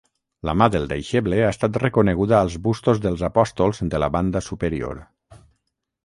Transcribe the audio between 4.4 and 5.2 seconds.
superior.